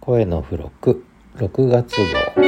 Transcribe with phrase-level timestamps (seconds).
[0.00, 1.04] 声の付録。
[1.36, 2.42] 6月号、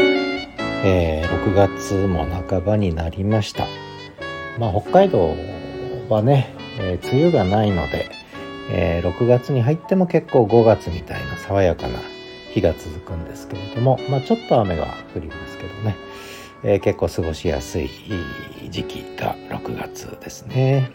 [0.85, 3.67] えー、6月も半ばになりました。
[4.59, 5.35] まあ北海道
[6.09, 8.11] はね、えー、梅雨がないので、
[8.71, 12.01] えー、6月に入っても結構5月みたいな爽やかな
[12.53, 15.97] 日が続くんですけれどもまあちょっと雨が降りますけどね、
[16.65, 17.89] えー、結構過ごしやすい
[18.71, 20.91] 時期が6月ですね、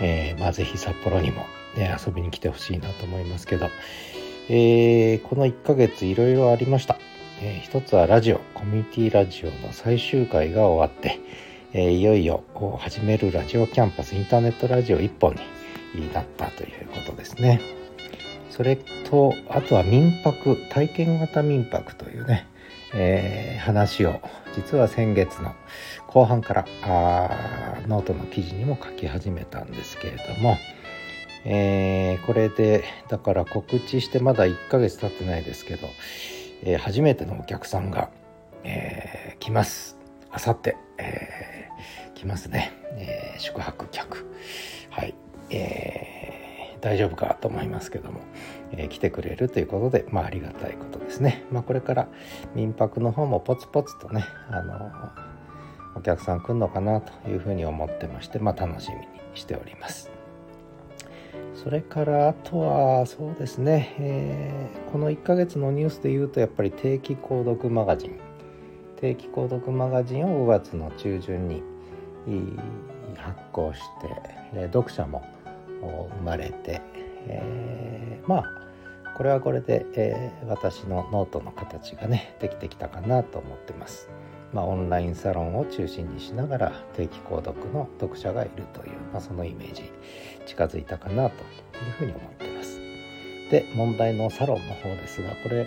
[0.00, 1.46] えー、まあぜひ札幌にも、
[1.76, 3.68] ね、遊びに来てほしいなと思いますけど。
[4.48, 6.98] えー、この1ヶ月いろいろありました。
[7.40, 11.18] えー、一つはラジオ、コミュニティラジオの最終回が終わって、
[11.72, 12.44] えー、いよいよ
[12.78, 15.34] 始めるラジオキャンパスインターネットラジオ1本
[15.94, 17.60] になったということですね。
[18.50, 22.46] それと、あとは民泊、体験型民泊というね、
[22.94, 24.20] えー、話を
[24.54, 25.54] 実は先月の
[26.06, 30.58] 後半からあノートの記事にも書き始めたんですけれども、
[31.44, 35.88] えー、これでだから告知してまだ1ヶ月経ってないですけど、
[36.62, 38.10] えー、初めてのお客さんが、
[38.64, 39.98] えー、来ます。
[40.30, 44.26] あさって、えー、来ますね、えー、宿泊客。
[44.90, 45.14] はい、
[45.50, 48.20] えー、大丈夫かと思いますけども、
[48.72, 52.08] えー、来てくれるということで、まあ、ありがたいことですね、まあ、これから
[52.54, 54.92] 民泊の方もポツポツとねあの
[55.96, 60.23] お客さん来るのかなというふうに思ってまして、まあ、楽しみにしております。
[61.54, 68.18] それからあとはそうですね、えー、この1ヶ月のニュースで言うとやっぱり定期購読マガジン
[69.00, 71.62] 定期購読マガジンを5月の中旬に
[73.16, 74.08] 発行して、
[74.54, 75.24] え、読者も
[75.80, 76.80] 生まれて、
[77.26, 78.44] えー、まあ
[79.16, 84.08] これはこれで、え、私のノートの形がねできてきたかなと思ってます。
[84.54, 89.90] まあ、オンラインサロンを中心にしながら定期購読の読者がいるという、まあ、そのイメージ
[90.46, 92.78] 近づいたかなというふうに思ってます。
[93.50, 95.66] で問題のサロンの方ですがこれ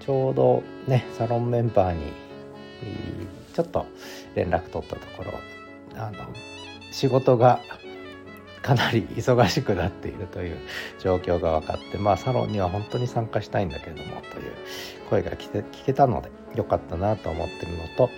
[0.00, 2.12] ちょうどねサロンメンバーに
[3.54, 3.86] ちょっと
[4.34, 5.32] 連絡取ったところ
[5.96, 6.18] あの
[6.92, 7.60] 仕事が
[8.62, 10.58] かなり忙しくなっているという
[11.00, 14.52] 状況が分かってまあサロンには本当に参加したいんだけれどもという
[15.08, 18.10] 声が聞けたのでよかったなと思ってるのと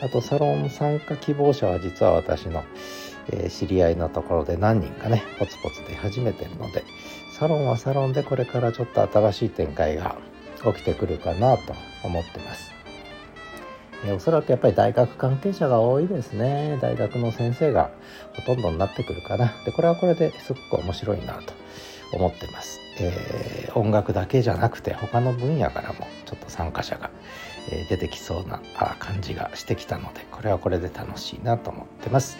[0.00, 2.64] あとサロン参加希望者は実は私の、
[3.30, 6.84] えー、知り合いのところで何人かねポツポツ出始めてるので
[7.38, 10.16] サロンはサロンでこれからちょっと新しい展開が
[10.64, 11.74] 起きてくるかなと
[12.04, 12.81] 思ってます。
[14.04, 16.78] えおそらくやっぱり大学関係者が多いですね。
[16.80, 17.90] 大学の先生が
[18.34, 19.52] ほとんどになってくるかな。
[19.64, 21.54] でこれはこれですごく面白いなと
[22.12, 27.10] 思ってます、えー、音楽だけじゃなくて他の分野からもちょっと参加者が
[27.70, 28.60] え出てきそうな
[28.98, 32.38] 感じがしてきたのでこれはこれで楽しいなと思ってます。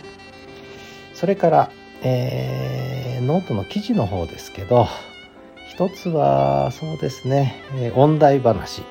[1.15, 1.71] それから、
[2.03, 4.89] えー、ノートの記事の方ですけど
[5.69, 8.83] 一つはそうですね、えー、音大話、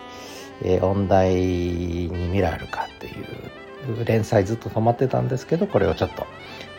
[0.63, 6.25] えー、音大に未来あるかっていう連載ずっと止まってたんですけどこれをちょっと、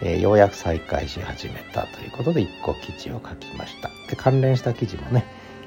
[0.02, 5.24] えー、ようやく再開し始めたということで1個記事を書きましたで関連した記事もね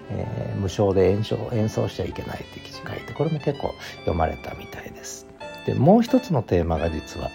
[0.10, 5.26] えー、無償で演奏演奏しちゃいけないって記事書いてこれも結構読まれたみたいです。
[5.66, 7.32] でもう一つのテーマが実は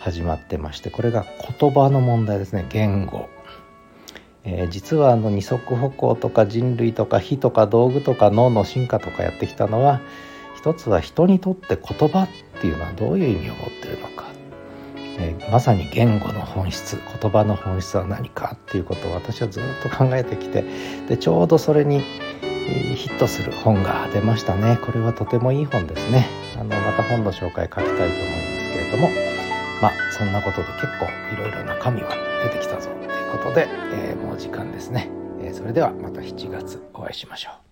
[0.00, 1.26] 始まってましてこれが
[1.60, 3.28] 言葉の問題ですね言語。
[4.44, 10.00] えー、実はあの二足歩行とか人類とか火とか道具とか脳の進化とかやってきたのは
[10.56, 12.28] 一つは人にとって言葉っ
[12.60, 14.24] ていうのはどういう意味を持ってるのか。
[15.16, 20.64] えー、まさに言語の本質言葉の本質は何かっていうことを私はずっと考えてきて
[21.08, 22.00] でちょうどそれに
[22.96, 24.78] ヒットする本が出ましたね。
[24.84, 26.26] これはとてもいい本ですね。
[26.56, 28.08] あのまた本の紹介書きたいと思いま
[28.60, 28.96] すけれど
[29.28, 29.33] も。
[29.80, 32.10] まあそんなことで結構いろいろ中身は
[32.44, 35.08] 出てきたぞということで、えー、もう時間ですね、
[35.40, 37.63] えー、それではまた7月お会いしましょう。